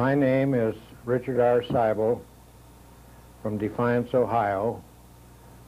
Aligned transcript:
My 0.00 0.14
name 0.14 0.54
is 0.54 0.74
Richard 1.04 1.38
R. 1.40 1.60
Seibel 1.60 2.22
from 3.42 3.58
Defiance, 3.58 4.14
Ohio, 4.14 4.82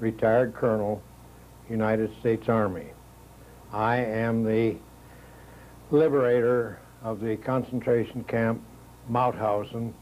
retired 0.01 0.55
colonel, 0.55 1.03
United 1.69 2.11
States 2.19 2.49
Army. 2.49 2.87
I 3.75 3.97
am 3.97 4.43
the 4.43 4.77
liberator 5.91 6.79
of 7.03 7.21
the 7.21 7.37
concentration 7.37 8.25
camp 8.25 8.63
Mauthausen 9.11 9.93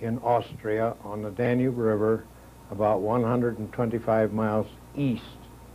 in 0.00 0.20
Austria 0.20 0.96
on 1.04 1.20
the 1.20 1.30
Danube 1.32 1.76
River 1.76 2.24
about 2.70 3.02
125 3.02 4.32
miles 4.32 4.68
east 4.96 5.22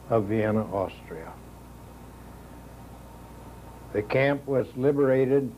of 0.10 0.24
Vienna, 0.26 0.64
Austria. 0.74 1.32
The 3.94 4.02
camp 4.02 4.48
was 4.48 4.66
liberated 4.76 5.52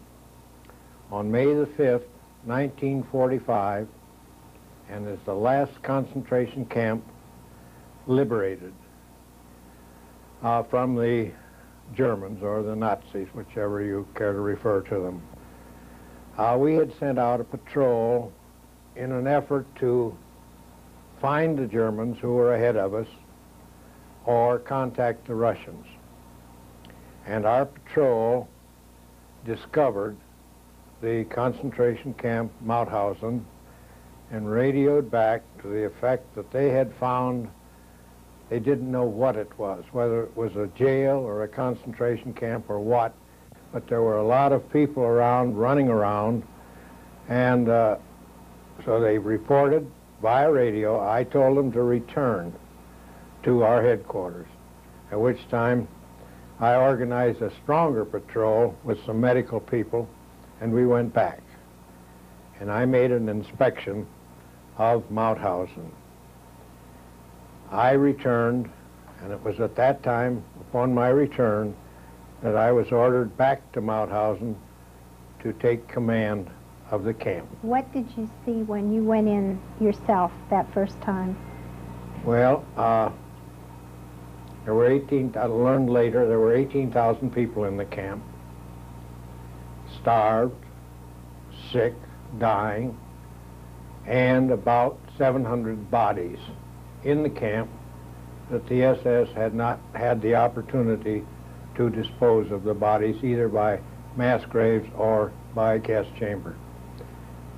on 1.10 1.32
May 1.32 1.46
the 1.46 1.70
5th, 1.78 2.04
1945, 2.46 3.88
and 4.90 5.08
is 5.08 5.20
the 5.26 5.34
last 5.34 5.82
concentration 5.82 6.66
camp 6.66 7.04
liberated 8.06 8.74
uh, 10.44 10.64
from 10.64 10.96
the 10.96 11.32
Germans 11.96 12.44
or 12.44 12.64
the 12.64 12.76
Nazis, 12.76 13.28
whichever 13.34 13.82
you 13.82 14.08
care 14.16 14.34
to 14.34 14.40
refer 14.40 14.82
to 14.82 15.00
them. 15.00 15.22
Uh, 16.38 16.58
we 16.60 16.74
had 16.74 16.92
sent 17.00 17.20
out 17.20 17.40
a 17.40 17.44
patrol 17.44 18.32
in 18.96 19.12
an 19.12 19.28
effort 19.28 19.66
to 19.78 20.16
find 21.22 21.58
the 21.58 21.68
Germans 21.68 22.18
who 22.20 22.34
were 22.34 22.56
ahead 22.56 22.76
of 22.76 22.94
us 22.94 23.08
or 24.26 24.60
contact 24.60 25.28
the 25.28 25.36
Russians. 25.36 25.86
And 27.26 27.46
our 27.46 27.66
patrol 27.66 28.50
discovered 29.46 30.18
the 31.04 31.26
concentration 31.26 32.14
camp 32.14 32.50
Mauthausen 32.66 33.44
and 34.32 34.50
radioed 34.50 35.12
back 35.12 35.44
to 35.62 35.68
the 35.68 35.86
effect 35.86 36.34
that 36.36 36.50
they 36.52 36.70
had 36.70 36.96
found 36.96 37.50
they 38.50 38.60
didn't 38.60 38.90
know 38.90 39.04
what 39.04 39.36
it 39.36 39.50
was, 39.58 39.84
whether 39.92 40.24
it 40.24 40.38
was 40.38 40.56
a 40.56 40.68
jail 40.78 41.18
or 41.18 41.44
a 41.44 41.48
concentration 41.48 42.34
camp 42.34 42.70
or 42.70 42.80
what, 42.80 43.14
but 43.74 43.86
there 43.88 44.02
were 44.02 44.18
a 44.18 44.26
lot 44.26 44.54
of 44.54 44.72
people 44.72 45.04
around, 45.04 45.58
running 45.58 45.90
around, 45.90 46.44
and 47.28 47.68
uh, 47.68 47.98
so 48.86 49.00
they 49.00 49.18
reported 49.18 49.90
via 50.22 50.52
radio. 50.52 51.06
I 51.06 51.26
told 51.26 51.58
them 51.58 51.72
to 51.74 51.82
return 51.82 52.54
to 53.44 53.64
our 53.64 53.82
headquarters, 53.82 54.48
at 55.12 55.20
which 55.20 55.50
time 55.50 55.88
I 56.60 56.76
organized 56.76 57.42
a 57.42 57.52
stronger 57.64 58.06
patrol 58.06 58.76
with 58.84 59.04
some 59.06 59.20
medical 59.20 59.60
people, 59.60 60.08
and 60.62 60.74
we 60.74 60.86
went 60.86 61.14
back. 61.14 61.42
And 62.60 62.72
I 62.72 62.86
made 62.86 63.12
an 63.12 63.30
inspection 63.30 64.08
of 64.78 65.04
Mauthausen. 65.10 65.90
I 67.72 67.92
returned, 67.92 68.70
and 69.22 69.32
it 69.32 69.44
was 69.44 69.60
at 69.60 69.76
that 69.76 70.04
time, 70.04 70.44
upon 70.62 70.94
my 70.94 71.10
return, 71.10 71.76
that 72.42 72.56
I 72.56 72.72
was 72.72 72.92
ordered 72.92 73.36
back 73.38 73.72
to 73.74 73.82
Mauthausen 73.82 74.56
to 75.42 75.54
take 75.54 75.88
command 75.88 76.50
of 76.92 77.04
the 77.04 77.14
camp. 77.14 77.48
What 77.62 77.92
did 77.94 78.08
you 78.16 78.30
see 78.46 78.64
when 78.64 78.94
you 78.94 79.04
went 79.04 79.28
in 79.28 79.60
yourself 79.80 80.32
that 80.50 80.72
first 80.74 81.00
time? 81.02 81.36
Well, 82.24 82.64
uh, 82.78 83.10
there 84.64 84.74
were 84.74 84.86
18, 84.86 85.36
I 85.36 85.46
learned 85.46 85.90
later, 85.90 86.28
there 86.28 86.40
were 86.40 86.56
18,000 86.56 87.34
people 87.34 87.66
in 87.66 87.76
the 87.78 87.86
camp, 87.86 88.24
starved, 90.04 90.54
sick, 91.72 91.94
dying, 92.38 92.98
and 94.06 94.52
about 94.52 95.00
700 95.18 95.90
bodies 95.90 96.38
in 97.04 97.24
the 97.24 97.30
camp 97.30 97.70
that 98.52 98.68
the 98.68 98.84
SS 98.84 99.30
had 99.34 99.56
not 99.56 99.80
had 99.96 100.22
the 100.22 100.36
opportunity 100.36 101.24
to 101.76 101.90
dispose 101.90 102.52
of 102.52 102.64
the 102.64 102.74
bodies 102.74 103.16
either 103.24 103.48
by 103.48 103.80
mass 104.18 104.44
graves 104.46 104.88
or 104.98 105.32
by 105.56 105.78
gas 105.78 106.06
chamber. 106.20 106.56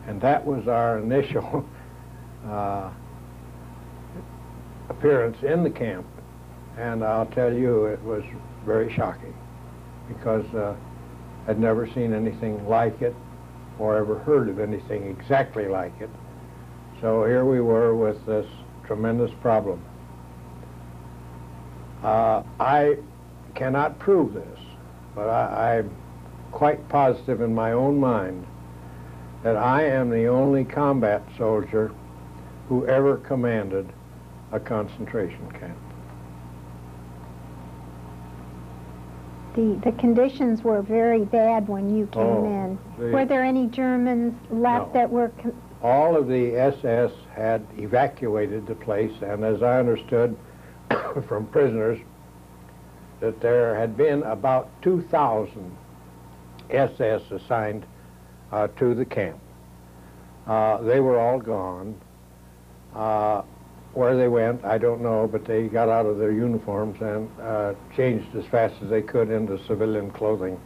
And 0.08 0.22
that 0.22 0.46
was 0.46 0.68
our 0.68 1.00
initial 1.04 1.68
uh, 2.48 2.92
appearance 4.90 5.42
in 5.42 5.64
the 5.64 5.70
camp. 5.72 6.06
And 6.78 7.04
I'll 7.04 7.26
tell 7.26 7.52
you, 7.52 7.86
it 7.86 8.02
was 8.04 8.24
very 8.66 8.94
shocking 8.94 9.34
because 10.08 10.46
uh, 10.54 10.76
I'd 11.48 11.60
never 11.60 11.88
seen 11.88 12.14
anything 12.14 12.68
like 12.68 13.02
it 13.02 13.16
or 13.78 13.98
ever 13.98 14.20
heard 14.20 14.50
of 14.50 14.60
anything 14.60 15.08
exactly 15.08 15.68
like 15.68 15.94
it. 16.00 16.10
So 17.02 17.26
here 17.26 17.46
we 17.46 17.62
were 17.62 17.96
with 17.96 18.26
this 18.26 18.48
tremendous 18.86 19.32
problem. 19.42 19.84
Uh, 22.04 22.44
I 22.60 22.98
cannot 23.54 24.00
prove 24.00 24.34
this, 24.34 24.60
but 25.14 25.30
I, 25.30 25.78
I'm 25.78 25.96
quite 26.52 26.88
positive 26.90 27.42
in 27.42 27.54
my 27.54 27.74
own 27.74 28.00
mind 28.00 28.46
that 29.44 29.58
I 29.58 29.84
am 29.84 30.10
the 30.10 30.28
only 30.28 30.64
combat 30.64 31.22
soldier 31.38 31.92
who 32.70 32.86
ever 32.88 33.18
commanded 33.18 33.92
a 34.52 34.60
concentration 34.60 35.52
camp. 35.52 35.78
The, 39.56 39.80
the 39.86 39.92
conditions 39.94 40.64
were 40.64 40.82
very 40.82 41.24
bad 41.24 41.68
when 41.70 41.96
you 41.96 42.08
came 42.08 42.22
Oh, 42.24 42.44
in. 42.46 42.80
the- 43.00 43.12
Were 43.14 43.26
there 43.26 43.44
any 43.44 43.68
Germans 43.68 44.36
left 44.52 44.88
No. 44.88 44.94
that 44.94 45.10
were 45.10 45.32
All 45.82 46.18
of 46.18 46.28
the 46.28 46.56
SS 46.58 47.12
had 47.34 47.66
evacuated 47.78 48.68
the 48.68 48.76
place, 48.76 49.14
and 49.22 49.44
as 49.46 49.64
I 49.64 49.80
understood 49.80 50.36
from 51.28 51.46
prisoners, 51.48 52.00
that 53.22 53.40
there 53.40 53.76
had 53.76 53.96
been 53.96 54.24
about 54.24 54.70
2,000 54.82 55.72
SS 56.70 57.22
assigned 57.32 57.86
uh, 58.52 58.68
to 58.78 58.94
the 58.94 59.06
camp. 59.06 59.40
Uh, 60.48 60.78
they 60.82 61.00
were 61.00 61.18
all 61.20 61.40
gone. 61.40 61.96
Uh, 62.94 63.42
where 63.96 64.16
they 64.16 64.28
went, 64.28 64.64
I 64.66 64.78
don't 64.78 65.02
know, 65.02 65.28
but 65.28 65.46
they 65.46 65.68
got 65.68 65.90
out 65.90 66.06
of 66.06 66.18
their 66.18 66.32
uniforms 66.32 67.02
and 67.02 67.30
uh, 67.42 67.74
changed 67.96 68.36
as 68.36 68.46
fast 68.46 68.76
as 68.84 68.90
they 68.90 69.02
could 69.02 69.32
into 69.32 69.58
civilian 69.66 70.12
clothing 70.12 70.60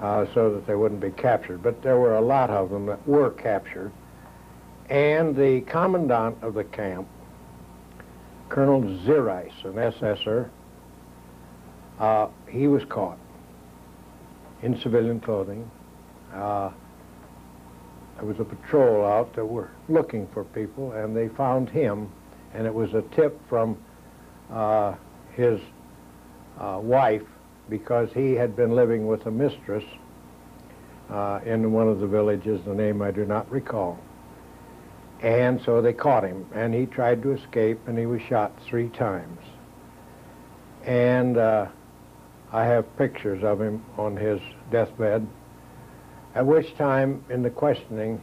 uh, 0.00 0.26
so 0.34 0.52
that 0.52 0.66
they 0.66 0.74
wouldn't 0.74 1.00
be 1.00 1.12
captured. 1.12 1.62
But 1.62 1.80
there 1.82 1.98
were 1.98 2.16
a 2.16 2.20
lot 2.20 2.50
of 2.50 2.70
them 2.70 2.86
that 2.86 3.06
were 3.06 3.30
captured. 3.30 3.92
And 4.90 5.34
the 5.34 5.62
commandant 5.62 6.36
of 6.42 6.54
the 6.54 6.64
camp, 6.64 7.06
Colonel 8.48 8.82
Ziereis, 8.82 9.64
an 9.64 9.74
SSer, 9.74 10.50
uh, 12.00 12.26
he 12.48 12.66
was 12.66 12.84
caught 12.84 13.18
in 14.62 14.78
civilian 14.80 15.20
clothing. 15.20 15.70
Uh, 16.34 16.70
there 18.16 18.26
was 18.26 18.40
a 18.40 18.44
patrol 18.44 19.04
out 19.04 19.34
that 19.34 19.44
were 19.44 19.70
looking 19.88 20.26
for 20.28 20.44
people, 20.44 20.92
and 20.92 21.16
they 21.16 21.28
found 21.28 21.68
him, 21.68 22.10
and 22.54 22.66
it 22.66 22.74
was 22.74 22.94
a 22.94 23.02
tip 23.14 23.38
from 23.48 23.76
uh, 24.50 24.94
his 25.34 25.60
uh, 26.58 26.78
wife 26.80 27.22
because 27.68 28.08
he 28.12 28.32
had 28.32 28.54
been 28.54 28.74
living 28.74 29.06
with 29.06 29.26
a 29.26 29.30
mistress 29.30 29.84
uh, 31.10 31.40
in 31.44 31.72
one 31.72 31.88
of 31.88 32.00
the 32.00 32.06
villages, 32.06 32.60
the 32.64 32.74
name 32.74 33.02
I 33.02 33.10
do 33.10 33.24
not 33.24 33.50
recall. 33.50 33.98
And 35.20 35.60
so 35.64 35.80
they 35.80 35.92
caught 35.92 36.24
him, 36.24 36.46
and 36.54 36.74
he 36.74 36.86
tried 36.86 37.22
to 37.22 37.32
escape, 37.32 37.80
and 37.86 37.98
he 37.98 38.06
was 38.06 38.20
shot 38.22 38.52
three 38.68 38.88
times. 38.90 39.40
And 40.84 41.38
uh, 41.38 41.68
I 42.52 42.64
have 42.64 42.96
pictures 42.98 43.42
of 43.42 43.60
him 43.60 43.84
on 43.96 44.16
his 44.16 44.40
deathbed, 44.70 45.26
at 46.34 46.44
which 46.44 46.76
time, 46.76 47.24
in 47.30 47.42
the 47.42 47.50
questioning, 47.50 48.20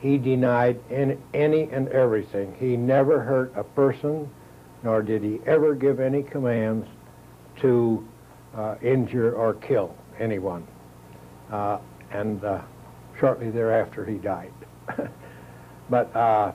he 0.00 0.18
denied 0.18 0.78
in 0.90 1.20
any 1.32 1.64
and 1.70 1.88
everything. 1.88 2.54
He 2.58 2.76
never 2.76 3.20
hurt 3.20 3.52
a 3.56 3.64
person, 3.64 4.28
nor 4.82 5.02
did 5.02 5.22
he 5.22 5.40
ever 5.46 5.74
give 5.74 6.00
any 6.00 6.22
commands 6.22 6.86
to 7.60 8.06
uh, 8.54 8.76
injure 8.82 9.34
or 9.34 9.54
kill 9.54 9.94
anyone. 10.18 10.66
Uh, 11.50 11.78
and 12.10 12.44
uh, 12.44 12.60
shortly 13.18 13.50
thereafter, 13.50 14.04
he 14.04 14.16
died. 14.16 14.52
but 15.90 16.14
uh, 16.14 16.52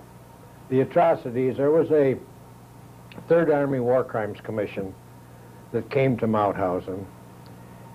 the 0.70 0.82
atrocities, 0.82 1.58
there 1.58 1.72
was 1.72 1.90
a 1.92 2.18
Third 3.28 3.50
Army 3.50 3.80
War 3.80 4.04
Crimes 4.04 4.40
Commission 4.42 4.94
that 5.72 5.90
came 5.90 6.18
to 6.18 6.28
Mauthausen, 6.28 7.06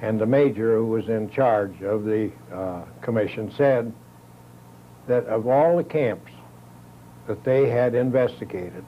and 0.03 0.21
the 0.21 0.27
major 0.27 0.77
who 0.77 0.87
was 0.87 1.09
in 1.09 1.31
charge 1.31 1.83
of 1.83 2.05
the 2.05 2.31
uh, 2.53 2.83
commission 3.01 3.51
said 3.57 3.93
that 5.09 5.25
of 5.27 5.47
all 5.47 5.77
the 5.77 5.85
camps 5.85 6.31
that 7.27 7.43
they 7.45 7.69
had 7.69 7.95
investigated, 7.95 8.85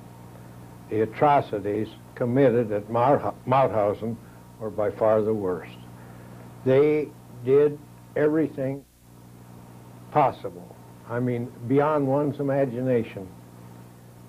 the 0.90 1.02
atrocities 1.02 1.88
committed 2.14 2.72
at 2.72 2.88
Mauthausen 2.88 4.16
were 4.58 4.70
by 4.70 4.90
far 4.90 5.22
the 5.22 5.34
worst. 5.34 5.76
They 6.64 7.08
did 7.44 7.78
everything 8.16 8.84
possible, 10.10 10.74
I 11.08 11.20
mean, 11.20 11.52
beyond 11.68 12.06
one's 12.06 12.40
imagination, 12.40 13.28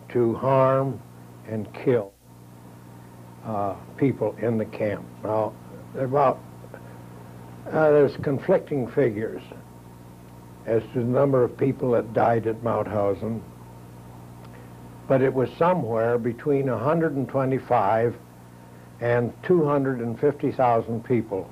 to 0.10 0.36
harm 0.36 1.02
and 1.48 1.72
kill 1.74 2.14
uh, 3.46 3.76
people 3.98 4.36
in 4.42 4.58
the 4.58 4.66
camp. 4.66 5.06
Now, 5.24 5.54
about 5.98 6.40
uh, 7.68 7.92
there's 7.92 8.16
conflicting 8.18 8.88
figures 8.92 9.42
as 10.66 10.84
to 10.94 11.00
the 11.00 11.06
number 11.06 11.44
of 11.44 11.58
people 11.58 11.92
that 11.92 12.14
died 12.14 12.48
at 12.48 12.64
Mauthausen, 12.64 13.42
but 15.08 15.22
it 15.22 15.34
was 15.34 15.50
somewhere 15.58 16.18
between 16.18 16.70
125 16.70 18.16
and 19.02 19.34
250,000 19.44 21.04
people 21.04 21.50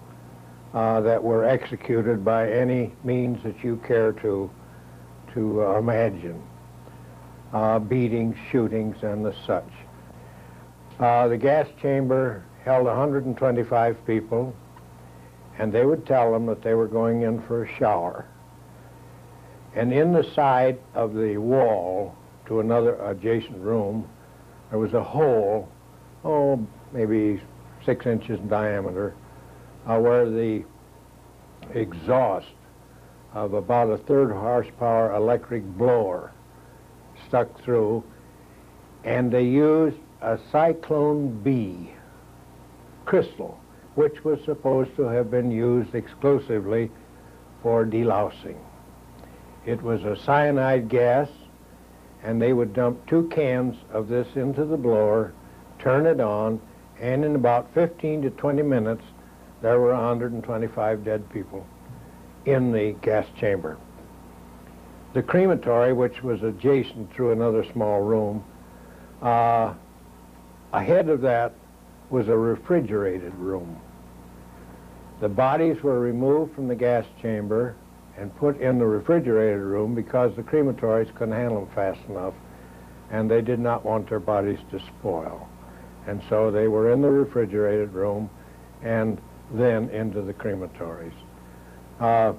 uh, 0.74 1.02
that 1.02 1.24
were 1.24 1.46
executed 1.46 2.24
by 2.24 2.52
any 2.52 2.92
means 3.04 3.42
that 3.44 3.64
you 3.64 3.78
care 3.88 4.12
to 4.12 4.50
to 5.34 5.64
uh, 5.64 5.78
imagine, 5.78 6.42
uh, 7.54 7.78
beatings, 7.78 8.36
shootings, 8.52 9.04
and 9.04 9.24
the 9.24 9.36
such. 9.46 9.70
Uh, 11.00 11.28
the 11.28 11.38
gas 11.38 11.68
chamber 11.80 12.44
held 12.64 12.86
125 12.86 14.06
people, 14.06 14.56
and 15.60 15.72
they 15.72 15.86
would 15.86 16.06
tell 16.08 16.32
them 16.32 16.46
that 16.48 16.62
they 16.64 16.74
were 16.74 16.88
going 16.88 17.22
in 17.22 17.40
for 17.44 17.64
a 17.64 17.78
shower. 17.78 18.26
And 19.78 19.94
in 19.94 20.12
the 20.12 20.24
side 20.34 20.80
of 20.96 21.14
the 21.14 21.38
wall 21.38 22.16
to 22.48 22.62
another 22.62 22.96
adjacent 22.96 23.60
room, 23.60 24.10
there 24.72 24.80
was 24.80 24.96
a 24.96 25.04
hole, 25.04 25.70
oh, 26.26 26.66
maybe 26.92 27.40
six 27.86 28.08
inches 28.08 28.40
in 28.40 28.48
diameter, 28.48 29.14
uh, 29.86 30.00
where 30.00 30.28
the 30.28 30.64
exhaust 31.76 32.48
of 33.36 33.54
about 33.54 33.92
a 33.92 34.00
third 34.00 34.32
horsepower 34.32 35.14
electric 35.14 35.64
blower 35.78 36.32
stuck 37.28 37.62
through, 37.62 38.04
and 39.04 39.32
they 39.32 39.44
used 39.44 39.98
a 40.22 40.40
Zyklon 40.52 41.44
B 41.44 41.92
crystal, 43.06 43.60
which 43.94 44.24
was 44.24 44.40
supposed 44.44 44.96
to 44.96 45.04
have 45.04 45.30
been 45.30 45.52
used 45.52 45.94
exclusively 45.94 46.90
for 47.62 47.86
delousing. 47.86 48.58
It 49.68 49.84
was 49.84 50.02
a 50.06 50.16
cyanide 50.16 50.88
gas, 50.88 51.28
and 52.24 52.42
they 52.42 52.54
would 52.54 52.74
dump 52.74 53.06
two 53.06 53.28
cans 53.28 53.76
of 53.92 54.08
this 54.08 54.28
into 54.38 54.64
the 54.64 54.78
blower, 54.78 55.34
turn 55.78 56.06
it 56.06 56.22
on, 56.22 56.62
and 57.02 57.26
in 57.26 57.36
about 57.36 57.74
15 57.74 58.22
to 58.22 58.30
20 58.30 58.62
minutes, 58.62 59.04
there 59.62 59.78
were 59.82 59.92
125 59.92 61.04
dead 61.04 61.30
people 61.32 61.68
in 62.46 62.72
the 62.72 62.94
gas 63.02 63.28
chamber. 63.38 63.78
The 65.14 65.22
crematory, 65.22 65.92
which 65.92 66.24
was 66.24 66.44
adjacent 66.44 67.14
through 67.14 67.34
another 67.34 67.66
small 67.74 68.00
room, 68.00 68.46
uh, 69.22 69.74
ahead 70.72 71.10
of 71.10 71.20
that 71.22 71.54
was 72.10 72.30
a 72.30 72.38
refrigerated 72.38 73.36
room. 73.36 73.82
The 75.20 75.28
bodies 75.28 75.84
were 75.84 76.00
removed 76.00 76.56
from 76.56 76.70
the 76.70 76.76
gas 76.76 77.06
chamber 77.22 77.76
and 78.18 78.36
put 78.38 78.60
in 78.60 78.80
the 78.80 78.86
refrigerated 78.86 79.60
room 79.60 79.94
because 79.94 80.36
the 80.36 80.44
crematories 80.44 81.14
couldn't 81.16 81.36
handle 81.36 81.66
them 81.66 81.76
fast 81.76 82.00
enough 82.10 82.34
and 83.12 83.30
they 83.30 83.42
did 83.42 83.60
not 83.60 83.86
want 83.86 84.10
their 84.10 84.20
bodies 84.20 84.60
to 84.72 84.80
spoil. 84.80 85.48
And 86.08 86.22
so 86.30 86.52
they 86.52 86.68
were 86.68 86.92
in 86.92 87.02
the 87.02 87.10
refrigerated 87.10 87.94
room 87.94 88.30
and 88.82 89.20
then 89.52 89.90
into 89.90 90.22
the 90.22 90.34
crematories. 90.34 91.14
Uh, 92.00 92.34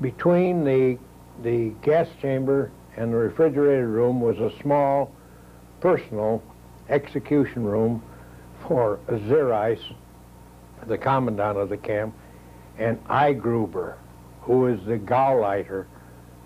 between 0.00 0.64
the, 0.64 0.98
the 1.42 1.70
gas 1.82 2.08
chamber 2.20 2.70
and 2.96 3.12
the 3.12 3.16
refrigerated 3.16 3.86
room 3.86 4.20
was 4.20 4.38
a 4.38 4.50
small 4.60 5.12
personal 5.80 6.42
execution 6.88 7.64
room 7.64 8.02
for 8.66 8.98
Ziereis, 9.08 9.80
the 10.86 10.98
commandant 10.98 11.58
of 11.58 11.68
the 11.68 11.76
camp, 11.76 12.14
and 12.78 13.02
Eigruber, 13.08 13.94
who 14.42 14.66
is 14.66 14.84
the 14.84 14.98
Gauleiter 14.98 15.86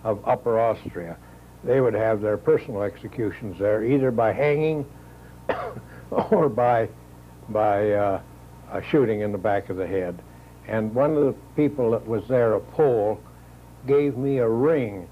of 0.04 0.26
Upper 0.26 0.60
Austria. 0.60 1.16
They 1.64 1.80
would 1.80 1.94
have 1.94 2.20
their 2.20 2.36
personal 2.36 2.82
executions 2.82 3.58
there, 3.58 3.84
either 3.84 4.10
by 4.10 4.32
hanging 4.32 4.86
or 6.10 6.48
by, 6.48 6.88
by 7.48 7.90
uh, 7.92 8.20
a 8.70 8.82
shooting 8.84 9.20
in 9.20 9.32
the 9.32 9.38
back 9.38 9.68
of 9.70 9.76
the 9.76 9.86
head. 9.86 10.20
And 10.68 10.94
one 10.94 11.16
of 11.16 11.24
the 11.24 11.34
people 11.54 11.90
that 11.92 12.06
was 12.06 12.26
there, 12.28 12.54
a 12.54 12.60
Pole, 12.60 13.20
gave 13.86 14.16
me 14.16 14.38
a 14.38 14.48
ring, 14.48 15.08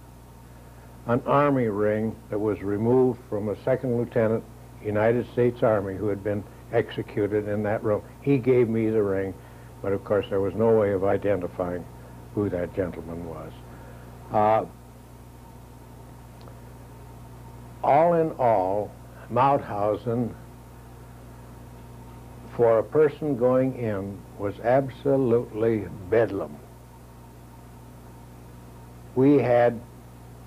an 1.07 1.23
army 1.27 1.69
ring 1.69 2.15
that 2.31 2.39
was 2.39 2.63
removed 2.63 3.21
from 3.29 3.49
a 3.49 3.63
second 3.65 3.97
lieutenant, 3.97 4.45
United 4.85 5.31
States 5.33 5.63
Army, 5.63 5.97
who 5.97 6.09
had 6.09 6.23
been 6.23 6.45
executed 6.73 7.49
in 7.49 7.63
that 7.63 7.83
room. 7.83 8.03
He 8.21 8.37
gave 8.37 8.69
me 8.69 8.91
the 8.91 9.03
ring, 9.03 9.33
but 9.81 9.93
of 9.93 10.05
course 10.05 10.27
there 10.29 10.41
was 10.41 10.55
no 10.55 10.79
way 10.79 10.93
of 10.93 11.05
identifying 11.05 11.85
who 12.35 12.49
that 12.51 12.75
gentleman 12.75 13.25
was. 13.27 13.53
Uh, 14.33 14.65
all 17.83 18.15
in 18.15 18.31
all, 18.33 18.91
Mauthausen, 19.31 20.35
for 22.57 22.79
a 22.79 22.83
person 22.83 23.37
going 23.37 23.77
in, 23.77 24.19
was 24.39 24.59
absolutely 24.61 25.87
bedlam. 26.11 26.57
We 29.15 29.39
had 29.39 29.81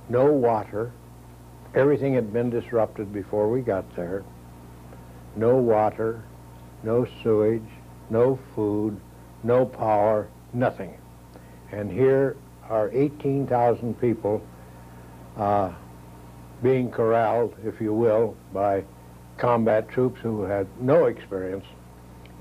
no 0.10 0.26
water. 0.26 0.92
Everything 1.76 2.14
had 2.14 2.34
been 2.34 2.50
disrupted 2.50 3.14
before 3.14 3.50
we 3.50 3.62
got 3.62 3.96
there. 3.96 4.24
No 5.36 5.56
water, 5.56 6.24
no 6.84 7.06
sewage, 7.22 7.70
no 8.10 8.40
food, 8.56 9.00
no 9.44 9.66
power, 9.66 10.28
nothing. 10.54 10.98
And 11.72 11.92
here 11.92 12.36
are 12.70 12.90
18,000 12.94 14.00
people 14.00 14.42
uh, 15.38 15.72
being 16.64 16.90
corralled, 16.92 17.56
if 17.64 17.80
you 17.80 17.94
will, 17.94 18.36
by 18.54 18.84
combat 19.38 19.90
troops 19.90 20.20
who 20.22 20.44
had 20.44 20.68
no 20.82 21.06
experience 21.06 21.66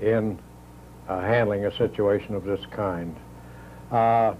in 0.01 0.39
uh, 1.07 1.21
handling 1.21 1.65
a 1.65 1.77
situation 1.77 2.35
of 2.35 2.43
this 2.43 2.59
kind. 2.71 3.15
Uh, 3.91 4.33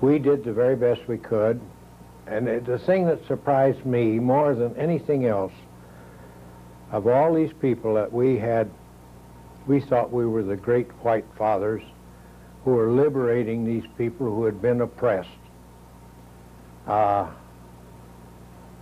we 0.00 0.18
did 0.18 0.44
the 0.44 0.52
very 0.52 0.76
best 0.76 1.06
we 1.06 1.18
could, 1.18 1.60
and 2.26 2.48
it, 2.48 2.64
the 2.64 2.78
thing 2.78 3.06
that 3.06 3.24
surprised 3.26 3.84
me 3.84 4.18
more 4.18 4.54
than 4.54 4.74
anything 4.76 5.26
else, 5.26 5.52
of 6.90 7.06
all 7.06 7.34
these 7.34 7.52
people 7.60 7.94
that 7.94 8.12
we 8.12 8.38
had, 8.38 8.70
we 9.70 9.78
thought 9.78 10.10
we 10.10 10.26
were 10.26 10.42
the 10.42 10.56
great 10.56 10.88
white 11.04 11.24
fathers 11.38 11.80
who 12.64 12.72
were 12.72 12.90
liberating 12.90 13.64
these 13.64 13.88
people 13.96 14.26
who 14.26 14.44
had 14.44 14.60
been 14.60 14.80
oppressed. 14.80 15.28
Uh, 16.88 17.30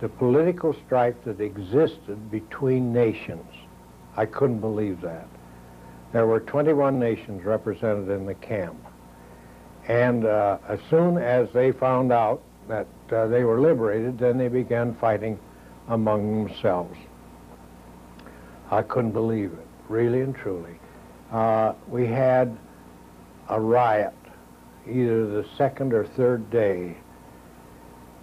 the 0.01 0.09
political 0.09 0.75
strife 0.87 1.13
that 1.25 1.39
existed 1.39 2.31
between 2.31 2.91
nations, 2.91 3.45
I 4.17 4.25
couldn't 4.25 4.61
believe 4.61 4.99
that. 5.01 5.27
There 6.11 6.25
were 6.25 6.39
21 6.39 6.97
nations 6.97 7.45
represented 7.45 8.09
in 8.09 8.25
the 8.25 8.33
camp. 8.33 8.83
And 9.87 10.25
uh, 10.25 10.57
as 10.67 10.79
soon 10.89 11.19
as 11.19 11.49
they 11.53 11.71
found 11.71 12.11
out 12.11 12.41
that 12.67 12.87
uh, 13.11 13.27
they 13.27 13.43
were 13.43 13.61
liberated, 13.61 14.17
then 14.17 14.39
they 14.39 14.47
began 14.47 14.95
fighting 14.95 15.37
among 15.87 16.47
themselves. 16.47 16.97
I 18.71 18.81
couldn't 18.81 19.11
believe 19.11 19.53
it, 19.53 19.67
really 19.89 20.21
and 20.21 20.35
truly. 20.35 20.79
Uh, 21.31 21.73
we 21.87 22.05
had 22.07 22.55
a 23.49 23.59
riot 23.59 24.13
either 24.87 25.27
the 25.27 25.45
second 25.57 25.93
or 25.93 26.05
third 26.05 26.49
day. 26.49 26.95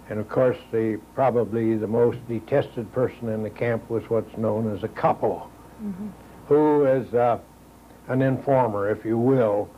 And 0.09 0.19
of 0.19 0.29
course, 0.29 0.57
the 0.71 0.99
probably 1.15 1.75
the 1.75 1.87
most 1.87 2.17
detested 2.27 2.91
person 2.93 3.29
in 3.29 3.43
the 3.43 3.49
camp 3.49 3.89
was 3.89 4.09
what's 4.09 4.35
known 4.37 4.73
as 4.75 4.83
a 4.83 4.87
capo, 4.87 5.49
Mm-hmm. 5.83 6.07
who 6.47 6.85
is 6.85 7.13
uh, 7.13 7.37
an 8.07 8.23
informer, 8.23 8.89
if 8.89 9.05
you 9.05 9.15
will, 9.15 9.69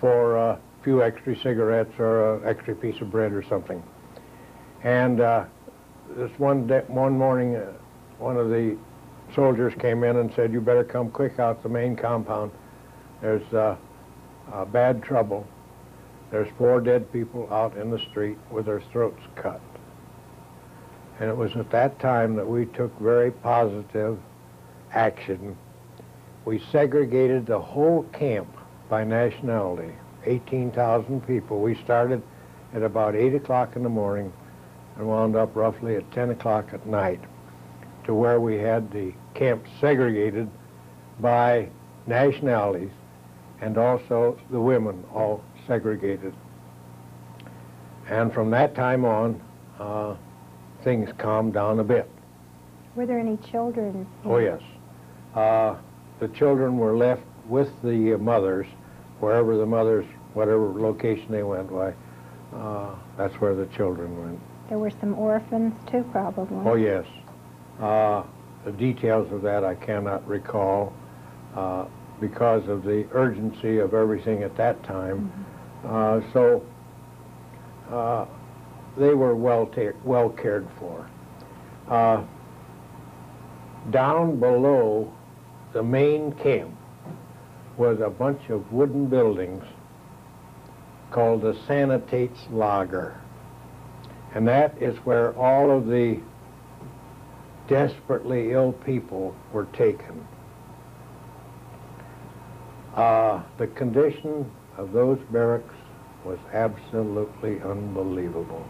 for 0.00 0.36
a 0.36 0.58
few 0.84 1.02
extra 1.02 1.34
cigarettes 1.36 1.98
or 1.98 2.36
an 2.36 2.42
extra 2.46 2.76
piece 2.76 3.00
of 3.00 3.10
bread 3.10 3.32
or 3.32 3.42
something. 3.42 3.82
And 4.84 5.20
uh, 5.20 5.46
this 6.10 6.30
one 6.38 6.68
day, 6.68 6.84
one 6.86 7.18
morning, 7.18 7.56
uh, 7.56 7.72
one 8.18 8.36
of 8.36 8.50
the 8.50 8.76
soldiers 9.34 9.74
came 9.78 10.04
in 10.04 10.16
and 10.16 10.32
said, 10.34 10.52
"You 10.52 10.60
better 10.60 10.84
come 10.84 11.10
quick 11.10 11.38
out 11.38 11.62
the 11.62 11.68
main 11.68 11.96
compound. 11.96 12.50
There's 13.20 13.52
uh, 13.52 13.76
uh, 14.52 14.64
bad 14.66 15.02
trouble. 15.02 15.46
There's 16.30 16.48
four 16.58 16.80
dead 16.80 17.12
people 17.12 17.48
out 17.52 17.76
in 17.76 17.90
the 17.90 17.98
street 17.98 18.38
with 18.50 18.66
their 18.66 18.80
throats 18.80 19.22
cut." 19.36 19.60
And 21.20 21.28
it 21.28 21.36
was 21.36 21.56
at 21.56 21.70
that 21.70 21.98
time 21.98 22.36
that 22.36 22.46
we 22.46 22.66
took 22.66 22.96
very 23.00 23.30
positive 23.30 24.18
action. 24.92 25.56
We 26.44 26.60
segregated 26.70 27.46
the 27.46 27.58
whole 27.58 28.04
camp 28.12 28.48
by 28.88 29.04
nationality, 29.04 29.92
18,000 30.24 31.26
people. 31.26 31.60
We 31.60 31.74
started 31.74 32.22
at 32.72 32.82
about 32.82 33.16
8 33.16 33.34
o'clock 33.34 33.76
in 33.76 33.82
the 33.82 33.88
morning 33.88 34.32
and 34.96 35.06
wound 35.06 35.36
up 35.36 35.54
roughly 35.56 35.96
at 35.96 36.10
10 36.12 36.30
o'clock 36.30 36.72
at 36.72 36.86
night 36.86 37.20
to 38.08 38.14
where 38.14 38.40
we 38.40 38.56
had 38.56 38.90
the 38.90 39.12
camps 39.34 39.70
segregated 39.82 40.48
by 41.20 41.68
nationalities 42.06 42.90
and 43.60 43.76
also 43.76 44.38
the 44.50 44.58
women 44.58 45.04
all 45.12 45.44
segregated. 45.66 46.32
And 48.08 48.32
from 48.32 48.50
that 48.52 48.74
time 48.74 49.04
on, 49.04 49.38
uh, 49.78 50.16
things 50.82 51.10
calmed 51.18 51.52
down 51.52 51.80
a 51.80 51.84
bit. 51.84 52.08
Were 52.96 53.04
there 53.04 53.18
any 53.18 53.36
children? 53.36 54.06
Oh, 54.24 54.38
yes. 54.38 54.62
Uh, 55.34 55.76
the 56.18 56.28
children 56.28 56.78
were 56.78 56.96
left 56.96 57.22
with 57.46 57.68
the 57.82 58.16
mothers, 58.16 58.66
wherever 59.20 59.58
the 59.58 59.66
mothers, 59.66 60.06
whatever 60.32 60.72
location 60.72 61.26
they 61.30 61.42
went, 61.42 61.70
why, 61.70 61.92
uh, 62.54 62.94
that's 63.18 63.34
where 63.34 63.54
the 63.54 63.66
children 63.66 64.18
went. 64.18 64.40
There 64.70 64.78
were 64.78 64.92
some 64.98 65.12
orphans 65.18 65.74
too, 65.90 66.08
probably. 66.10 66.56
Oh, 66.64 66.76
yes. 66.76 67.04
Uh, 67.80 68.24
the 68.64 68.72
details 68.72 69.32
of 69.32 69.42
that 69.42 69.64
I 69.64 69.74
cannot 69.74 70.26
recall 70.26 70.92
uh, 71.54 71.86
because 72.20 72.68
of 72.68 72.82
the 72.82 73.06
urgency 73.12 73.78
of 73.78 73.94
everything 73.94 74.42
at 74.42 74.56
that 74.56 74.82
time. 74.82 75.32
Uh, 75.84 76.20
so 76.32 76.64
uh, 77.90 78.26
they 78.96 79.14
were 79.14 79.36
well, 79.36 79.70
well 80.04 80.28
cared 80.30 80.66
for. 80.78 81.08
Uh, 81.88 82.24
down 83.90 84.38
below 84.38 85.12
the 85.72 85.82
main 85.82 86.32
camp 86.32 86.74
was 87.76 88.00
a 88.00 88.10
bunch 88.10 88.50
of 88.50 88.72
wooden 88.72 89.06
buildings 89.06 89.64
called 91.10 91.42
the 91.42 91.56
Sanitates 91.66 92.40
Lager. 92.50 93.18
And 94.34 94.46
that 94.48 94.76
is 94.82 94.96
where 94.98 95.32
all 95.38 95.70
of 95.70 95.86
the 95.86 96.18
desperately 97.68 98.52
ill 98.52 98.72
people 98.72 99.34
were 99.52 99.66
taken. 99.66 100.26
Uh, 102.94 103.42
the 103.58 103.66
condition 103.68 104.50
of 104.76 104.92
those 104.92 105.18
barracks 105.30 105.74
was 106.24 106.38
absolutely 106.52 107.60
unbelievable. 107.62 108.64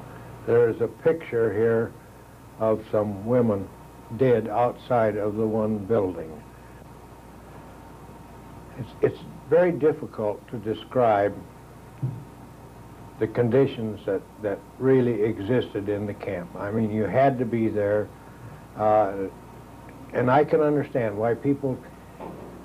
There 0.46 0.68
is 0.68 0.80
a 0.80 0.88
picture 0.88 1.52
here 1.52 1.92
of 2.58 2.84
some 2.90 3.24
women 3.24 3.68
dead 4.16 4.48
outside 4.48 5.16
of 5.16 5.36
the 5.36 5.46
one 5.46 5.78
building. 5.78 6.30
It's, 8.78 8.90
it's 9.02 9.18
very 9.48 9.72
difficult 9.72 10.46
to 10.48 10.58
describe 10.58 11.34
the 13.18 13.26
conditions 13.26 14.00
that, 14.06 14.22
that 14.42 14.58
really 14.78 15.22
existed 15.22 15.88
in 15.88 16.06
the 16.06 16.14
camp. 16.14 16.54
I 16.56 16.70
mean, 16.70 16.90
you 16.90 17.04
had 17.04 17.38
to 17.38 17.44
be 17.44 17.68
there, 17.68 18.08
and 18.78 20.30
I 20.30 20.44
can 20.44 20.60
understand 20.60 21.16
why 21.16 21.34
people 21.34 21.78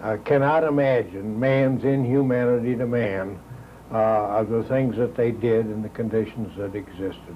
uh, 0.02 0.18
cannot 0.26 0.64
imagine 0.64 1.40
man's 1.40 1.84
inhumanity 1.84 2.76
to 2.76 2.86
man 2.86 3.40
uh, 3.92 4.40
of 4.40 4.50
the 4.50 4.64
things 4.64 4.98
that 4.98 5.16
they 5.16 5.32
did 5.32 5.66
and 5.66 5.84
the 5.84 5.90
conditions 5.90 6.56
that 6.58 6.76
existed. 6.76 7.36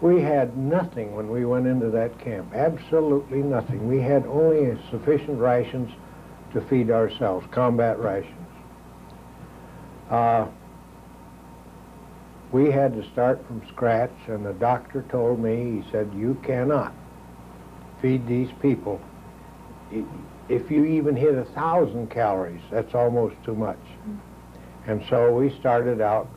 We 0.00 0.20
had 0.20 0.56
nothing 0.56 1.14
when 1.14 1.30
we 1.30 1.44
went 1.44 1.66
into 1.66 1.90
that 1.90 2.18
camp, 2.18 2.54
absolutely 2.54 3.42
nothing. 3.42 3.88
We 3.88 4.00
had 4.00 4.26
only 4.26 4.78
sufficient 4.90 5.38
rations 5.38 5.90
to 6.52 6.60
feed 6.62 6.90
ourselves, 6.90 7.46
combat 7.50 7.98
rations. 7.98 8.32
Uh, 10.10 10.46
we 12.52 12.70
had 12.70 12.94
to 12.94 13.10
start 13.10 13.44
from 13.46 13.66
scratch, 13.68 14.12
and 14.28 14.44
the 14.44 14.52
doctor 14.54 15.04
told 15.10 15.40
me, 15.40 15.82
he 15.82 15.90
said, 15.90 16.12
you 16.14 16.38
cannot 16.42 16.94
feed 18.00 18.26
these 18.26 18.50
people. 18.60 19.00
If 20.48 20.70
you 20.70 20.84
even 20.84 21.16
hit 21.16 21.34
a 21.34 21.44
thousand 21.44 22.10
calories, 22.10 22.62
that's 22.70 22.94
almost 22.94 23.36
too 23.44 23.54
much. 23.54 23.78
And 24.86 25.04
so 25.08 25.32
we 25.32 25.50
started 25.58 26.00
out 26.00 26.28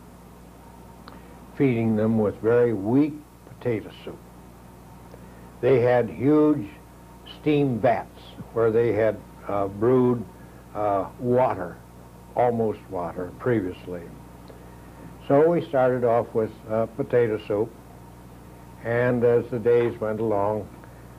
feeding 1.58 1.96
them 1.96 2.18
with 2.18 2.36
very 2.42 2.74
weak 2.74 3.14
potato 3.48 3.92
soup. 4.04 4.18
They 5.62 5.82
had 5.82 6.10
huge 6.10 6.66
steam 7.42 7.80
vats 7.80 8.22
where 8.54 8.72
they 8.72 8.94
had 8.94 9.20
uh, 9.48 9.68
brewed 9.68 10.24
uh, 10.74 11.10
water, 11.20 11.78
almost 12.36 12.80
water, 12.90 13.32
previously. 13.40 14.02
So 15.28 15.48
we 15.48 15.64
started 15.68 16.04
off 16.04 16.34
with 16.34 16.52
uh, 16.70 16.86
potato 16.88 17.40
soup, 17.46 17.72
and 18.84 19.24
as 19.24 19.46
the 19.52 19.60
days 19.60 20.00
went 20.00 20.20
along, 20.22 20.68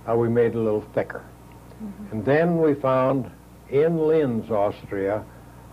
uh, 0.09 0.15
we 0.17 0.29
made 0.29 0.55
a 0.55 0.59
little 0.59 0.85
thicker. 0.95 1.25
And 2.11 2.25
then 2.25 2.59
we 2.59 2.75
found 2.75 3.31
in 3.71 3.99
Linz, 3.99 4.51
Austria, 4.51 5.25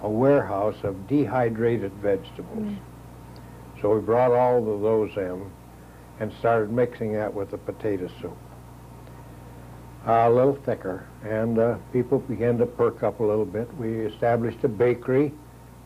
a 0.01 0.09
warehouse 0.09 0.77
of 0.83 1.07
dehydrated 1.07 1.91
vegetables. 1.93 2.73
So 3.81 3.95
we 3.95 4.01
brought 4.01 4.31
all 4.31 4.59
of 4.59 4.81
those 4.81 5.11
in 5.17 5.51
and 6.19 6.31
started 6.39 6.71
mixing 6.71 7.13
that 7.13 7.33
with 7.33 7.51
the 7.51 7.57
potato 7.57 8.09
soup. 8.21 8.37
Uh, 10.07 10.29
a 10.29 10.29
little 10.29 10.55
thicker, 10.55 11.05
and 11.23 11.59
uh, 11.59 11.75
people 11.91 12.19
began 12.19 12.57
to 12.57 12.65
perk 12.65 13.03
up 13.03 13.19
a 13.19 13.23
little 13.23 13.45
bit. 13.45 13.67
We 13.75 14.05
established 14.05 14.63
a 14.63 14.69
bakery. 14.69 15.33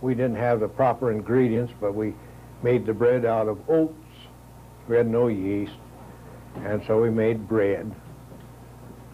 We 0.01 0.13
didn't 0.13 0.35
have 0.35 0.59
the 0.59 0.67
proper 0.67 1.11
ingredients, 1.11 1.73
but 1.81 1.95
we 1.95 2.13
made 2.61 2.85
the 2.85 2.93
bread 2.93 3.25
out 3.25 3.47
of 3.47 3.57
oats. 3.69 3.95
We 4.87 4.95
had 4.95 5.07
no 5.07 5.27
yeast, 5.27 5.73
and 6.63 6.83
so 6.85 7.01
we 7.01 7.09
made 7.09 7.47
bread. 7.47 7.91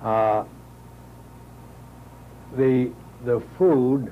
Uh, 0.01 0.43
the 2.55 2.91
the 3.25 3.41
food 3.57 4.11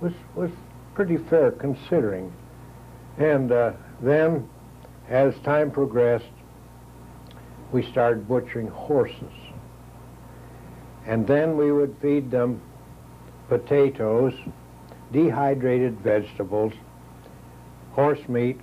was 0.00 0.12
was 0.34 0.50
pretty 0.94 1.16
fair 1.16 1.50
considering, 1.50 2.32
and 3.16 3.50
uh, 3.50 3.72
then 4.02 4.48
as 5.08 5.34
time 5.38 5.70
progressed, 5.70 6.26
we 7.72 7.82
started 7.82 8.28
butchering 8.28 8.68
horses, 8.68 9.32
and 11.06 11.26
then 11.26 11.56
we 11.56 11.72
would 11.72 11.96
feed 12.02 12.30
them 12.30 12.60
potatoes, 13.48 14.34
dehydrated 15.10 15.98
vegetables, 16.00 16.74
horse 17.92 18.28
meat, 18.28 18.60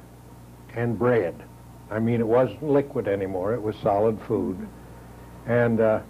and 0.76 0.98
bread. 1.00 1.36
I 1.90 1.98
mean, 1.98 2.20
it 2.20 2.28
wasn't 2.28 2.64
liquid 2.64 3.08
anymore; 3.08 3.56
it 3.56 3.62
was 3.62 3.76
solid 3.78 4.22
food, 4.28 4.68
and. 5.48 5.82
Uh, 5.82 6.02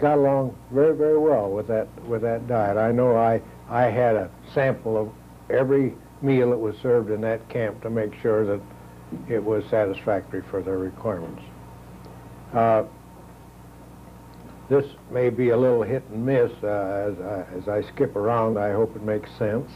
got 0.00 0.18
along 0.18 0.56
very, 0.70 0.96
very 0.96 1.18
well 1.18 1.50
with 1.50 1.68
that 1.68 1.88
with 2.04 2.22
that 2.22 2.48
diet. 2.48 2.76
I 2.76 2.92
know 2.92 3.16
I 3.16 3.40
I 3.68 3.84
had 3.84 4.16
a 4.16 4.30
sample 4.52 4.96
of 4.96 5.10
every 5.50 5.94
meal 6.22 6.50
that 6.50 6.58
was 6.58 6.76
served 6.82 7.10
in 7.10 7.20
that 7.22 7.48
camp 7.48 7.82
to 7.82 7.90
make 7.90 8.14
sure 8.20 8.44
that 8.44 8.60
it 9.28 9.42
was 9.42 9.64
satisfactory 9.70 10.42
for 10.50 10.62
their 10.62 10.78
requirements. 10.78 11.42
Uh, 12.52 12.84
this 14.68 14.84
may 15.10 15.30
be 15.30 15.48
a 15.48 15.56
little 15.56 15.82
hit 15.82 16.04
and 16.12 16.24
miss 16.24 16.52
uh, 16.62 17.10
as, 17.10 17.20
I, 17.20 17.56
as 17.56 17.68
I 17.68 17.88
skip 17.88 18.14
around. 18.14 18.56
I 18.56 18.72
hope 18.72 18.94
it 18.94 19.02
makes 19.02 19.28
sense. 19.36 19.70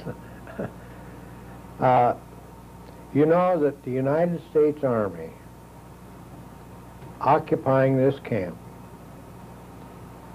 uh, 1.81 2.15
you 3.13 3.27
know 3.27 3.59
that 3.61 3.83
the 3.85 3.91
United 3.91 4.41
States 4.51 4.85
Army 4.85 5.31
occupying 7.21 7.97
this 7.97 8.19
camp 8.21 8.57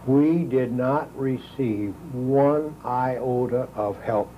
we 0.09 0.43
did 0.43 0.71
not 0.71 1.07
receive 1.15 1.93
one 2.11 2.75
iota 2.83 3.69
of 3.75 3.95
help 4.01 4.31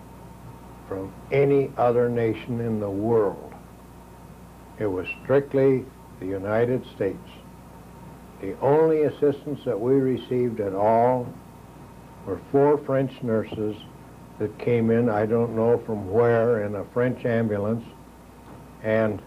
from 0.90 1.14
any 1.32 1.72
other 1.78 2.10
nation 2.10 2.60
in 2.60 2.82
the 2.82 2.90
world. 2.90 3.54
It 4.80 4.88
was 4.88 5.08
strictly 5.24 5.86
the 6.20 6.26
United 6.26 6.86
States. 6.94 7.30
The 8.42 8.60
only 8.60 9.04
assistance 9.04 9.62
that 9.64 9.80
we 9.80 9.94
received 9.94 10.60
at 10.60 10.74
all 10.74 11.26
were 12.26 12.42
four 12.52 12.78
French 12.80 13.14
nurses 13.24 13.78
that 14.40 14.58
came 14.60 14.92
in, 14.92 15.08
I 15.08 15.26
don't 15.26 15.56
know 15.56 15.82
from 15.86 16.12
where, 16.12 16.66
in 16.66 16.76
a 16.76 16.84
French 16.94 17.24
ambulance 17.24 17.86
and 18.84 19.22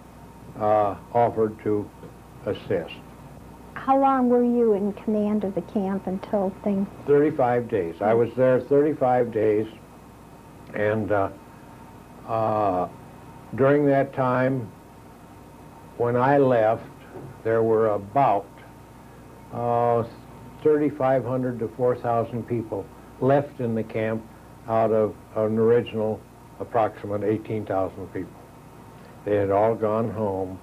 uh, 0.60 0.96
offered 1.14 1.58
to 1.64 1.88
assist. 2.44 2.92
How 3.74 3.98
long 3.98 4.28
were 4.28 4.42
you 4.42 4.72
in 4.72 4.92
command 4.94 5.44
of 5.44 5.54
the 5.54 5.62
camp 5.62 6.06
until 6.06 6.52
things? 6.62 6.88
35 7.06 7.68
days. 7.68 7.96
I 8.00 8.14
was 8.14 8.30
there 8.34 8.60
35 8.60 9.32
days, 9.32 9.66
and 10.74 11.12
uh, 11.12 11.28
uh, 12.26 12.88
during 13.54 13.86
that 13.86 14.14
time, 14.14 14.70
when 15.98 16.16
I 16.16 16.38
left, 16.38 16.86
there 17.44 17.62
were 17.62 17.88
about 17.88 18.46
uh, 19.52 20.04
3,500 20.62 21.58
to 21.58 21.68
4,000 21.76 22.42
people 22.48 22.86
left 23.20 23.60
in 23.60 23.74
the 23.74 23.84
camp 23.84 24.24
out 24.66 24.90
of 24.90 25.14
an 25.36 25.58
original 25.58 26.20
approximate 26.58 27.22
18,000 27.22 28.06
people. 28.08 28.32
They 29.24 29.36
had 29.36 29.50
all 29.50 29.74
gone 29.74 30.10
home. 30.10 30.58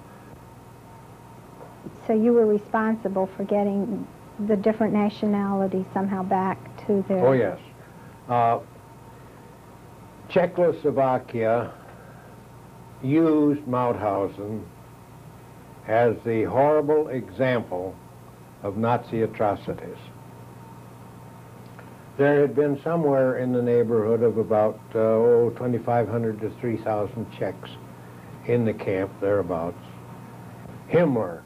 So 2.06 2.12
you 2.12 2.32
were 2.32 2.46
responsible 2.46 3.28
for 3.36 3.44
getting 3.44 4.06
the 4.46 4.56
different 4.56 4.92
nationalities 4.92 5.86
somehow 5.92 6.22
back 6.22 6.58
to 6.86 7.04
their... 7.08 7.26
Oh, 7.26 7.32
yes. 7.32 7.58
Uh, 8.28 8.60
Czechoslovakia 10.28 11.72
used 13.02 13.62
Mauthausen 13.62 14.62
as 15.86 16.14
the 16.24 16.44
horrible 16.44 17.08
example 17.08 17.94
of 18.62 18.76
Nazi 18.76 19.22
atrocities. 19.22 19.98
There 22.16 22.40
had 22.40 22.54
been 22.54 22.80
somewhere 22.82 23.38
in 23.38 23.52
the 23.52 23.62
neighborhood 23.62 24.22
of 24.22 24.38
about 24.38 24.78
uh, 24.94 24.98
oh, 24.98 25.50
2,500 25.56 26.40
to 26.40 26.50
3,000 26.60 27.26
Czechs 27.38 27.70
in 28.46 28.64
the 28.64 28.72
camp, 28.74 29.10
thereabouts. 29.20 29.82
Himmler, 30.90 31.42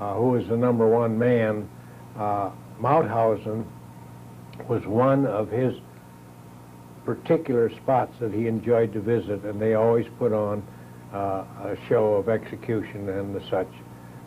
uh, 0.00 0.14
who 0.14 0.30
was 0.30 0.48
the 0.48 0.56
number 0.56 0.88
one 0.88 1.18
man, 1.18 1.68
uh, 2.16 2.50
Mauthausen 2.80 3.64
was 4.66 4.84
one 4.86 5.26
of 5.26 5.50
his 5.50 5.74
particular 7.04 7.70
spots 7.70 8.14
that 8.20 8.32
he 8.32 8.46
enjoyed 8.46 8.92
to 8.94 9.00
visit, 9.00 9.42
and 9.44 9.60
they 9.60 9.74
always 9.74 10.06
put 10.18 10.32
on 10.32 10.62
uh, 11.12 11.44
a 11.64 11.76
show 11.88 12.14
of 12.14 12.28
execution 12.28 13.08
and 13.08 13.34
the 13.34 13.42
such 13.50 13.68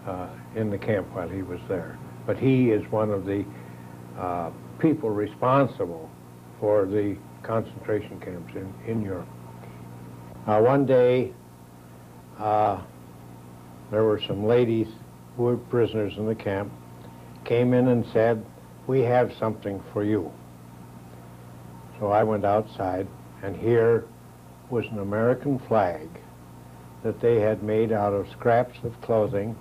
uh, 0.06 0.28
in 0.56 0.70
the 0.70 0.78
camp 0.78 1.08
while 1.14 1.30
he 1.30 1.42
was 1.42 1.60
there. 1.68 1.98
But 2.26 2.38
he 2.38 2.72
is 2.72 2.84
one 2.92 3.10
of 3.10 3.26
the 3.26 3.46
uh, 4.18 4.52
people 4.80 5.10
responsible 5.10 6.10
for 6.60 6.86
the 6.86 7.18
concentration 7.42 8.20
camps 8.20 8.54
in, 8.56 8.74
in 8.88 9.02
Europe. 9.02 9.28
Uh, 10.46 10.60
one 10.60 10.86
day, 10.86 11.34
uh, 12.38 12.82
there 13.92 14.04
were 14.04 14.22
some 14.28 14.46
ladies 14.46 14.88
were 15.38 15.58
prisoners 15.58 16.14
in 16.18 16.26
the 16.26 16.36
camp, 16.36 16.72
came 17.46 17.74
in 17.74 17.88
and 17.88 18.06
said, 18.14 18.44
we 18.88 19.02
have 19.02 19.32
something 19.40 19.82
for 19.92 20.04
you. 20.04 20.32
So 22.00 22.08
I 22.08 22.24
went 22.24 22.46
outside, 22.46 23.08
and 23.42 23.56
here 23.56 24.06
was 24.70 24.86
an 24.88 25.00
American 25.00 25.60
flag 25.68 26.10
that 27.04 27.20
they 27.22 27.40
had 27.40 27.64
made 27.64 27.92
out 27.92 28.14
of 28.14 28.30
scraps 28.32 28.78
of 28.84 29.00
clothing 29.02 29.56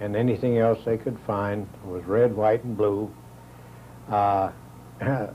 and 0.00 0.16
anything 0.16 0.58
else 0.58 0.78
they 0.84 0.98
could 0.98 1.18
find. 1.26 1.68
It 1.84 1.88
was 1.88 2.04
red, 2.04 2.34
white, 2.34 2.64
and 2.64 2.76
blue. 2.76 3.10
Uh, 4.08 4.50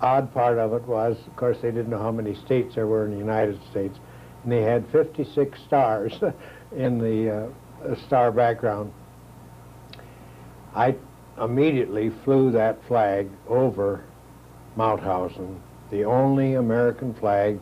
odd 0.00 0.32
part 0.32 0.58
of 0.58 0.72
it 0.74 0.82
was, 0.82 1.16
of 1.26 1.36
course, 1.36 1.56
they 1.62 1.70
didn't 1.70 1.90
know 1.90 1.98
how 1.98 2.12
many 2.12 2.34
states 2.34 2.74
there 2.74 2.86
were 2.86 3.06
in 3.06 3.12
the 3.12 3.18
United 3.18 3.58
States, 3.70 3.98
and 4.42 4.52
they 4.52 4.62
had 4.62 4.86
56 4.90 5.58
stars 5.66 6.12
in 6.76 6.98
the 6.98 7.50
uh, 7.84 7.94
star 8.06 8.30
background. 8.30 8.92
I 10.74 10.94
immediately 11.40 12.10
flew 12.10 12.50
that 12.52 12.82
flag 12.84 13.28
over 13.48 14.04
Mauthausen, 14.76 15.60
the 15.90 16.04
only 16.04 16.54
American 16.54 17.14
flag, 17.14 17.58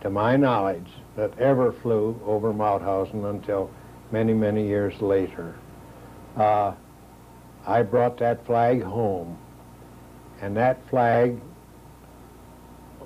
to 0.00 0.10
my 0.10 0.36
knowledge, 0.36 0.88
that 1.16 1.38
ever 1.38 1.72
flew 1.72 2.18
over 2.24 2.52
Mauthausen 2.52 3.24
until 3.24 3.70
many, 4.10 4.34
many 4.34 4.66
years 4.66 5.00
later. 5.00 5.54
Uh, 6.36 6.72
I 7.66 7.82
brought 7.82 8.18
that 8.18 8.44
flag 8.44 8.82
home, 8.82 9.38
and 10.40 10.56
that 10.56 10.78
flag 10.88 11.38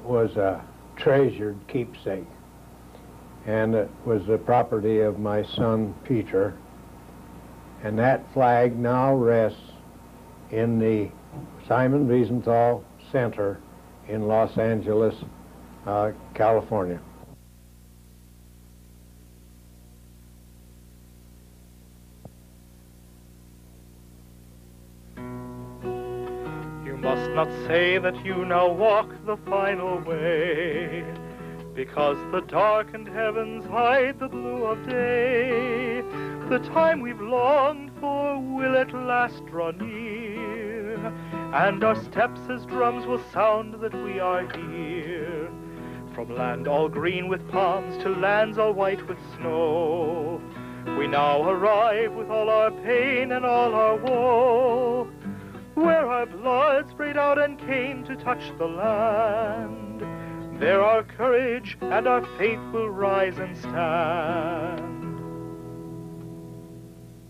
was 0.02 0.37
a 0.37 0.64
treasured 0.96 1.59
keepsake, 1.68 2.26
and 3.46 3.74
it 3.74 3.90
was 4.04 4.24
the 4.26 4.38
property 4.38 5.00
of 5.00 5.18
my 5.18 5.42
son 5.42 5.94
Peter, 6.04 6.54
and 7.82 7.98
that 7.98 8.22
flag 8.32 8.76
now 8.78 9.14
rests 9.14 9.60
in 10.50 10.78
the 10.78 11.10
Simon 11.66 12.08
Wiesenthal 12.08 12.82
Center 13.12 13.60
in 14.08 14.26
Los 14.28 14.56
Angeles, 14.56 15.14
uh, 15.86 16.12
California. 16.34 17.00
You 26.84 26.96
must 26.98 27.30
not 27.32 27.48
say 27.66 27.98
that 27.98 28.24
you 28.24 28.44
now 28.44 28.68
walk 28.68 29.08
the 29.26 29.36
final 29.48 29.98
way, 30.00 31.04
because 31.76 32.16
the 32.32 32.40
darkened 32.40 33.06
heavens 33.06 33.66
hide 33.66 34.18
the 34.18 34.28
blue 34.28 34.64
of 34.64 34.88
day. 34.88 36.00
The 36.48 36.58
time 36.72 37.00
we've 37.00 37.20
longed 37.20 37.92
for 38.00 38.40
will 38.40 38.76
at 38.76 38.94
last 38.94 39.44
draw 39.44 39.72
near, 39.72 40.96
and 41.52 41.84
our 41.84 42.02
steps 42.04 42.40
as 42.48 42.64
drums 42.64 43.06
will 43.06 43.22
sound 43.30 43.74
that 43.74 43.94
we 43.94 44.18
are 44.18 44.48
here. 44.56 45.50
From 46.14 46.34
land 46.34 46.66
all 46.66 46.88
green 46.88 47.28
with 47.28 47.46
palms 47.50 48.02
to 48.02 48.08
lands 48.08 48.56
all 48.56 48.72
white 48.72 49.06
with 49.06 49.18
snow, 49.36 50.40
we 50.98 51.06
now 51.06 51.46
arrive 51.46 52.14
with 52.14 52.30
all 52.30 52.48
our 52.48 52.70
pain 52.70 53.32
and 53.32 53.44
all 53.44 53.74
our 53.74 53.96
woe 53.96 55.10
where 55.74 56.06
our 56.06 56.24
blood 56.24 56.88
sprayed 56.88 57.18
out 57.18 57.38
and 57.38 57.58
came 57.58 58.02
to 58.04 58.16
touch 58.16 58.42
the 58.56 58.64
land. 58.64 59.86
There 60.59 60.83
our 60.83 61.03
courage 61.03 61.77
and 61.83 62.09
our 62.09 62.25
faith 62.38 62.59
will 62.73 62.88
rise 62.88 63.37
and 63.38 63.55
stand. 63.59 64.95